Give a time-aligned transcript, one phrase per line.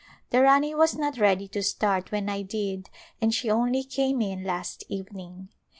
[0.31, 2.89] The Rani was not ready to start when I did
[3.21, 5.49] and she only came in last evening.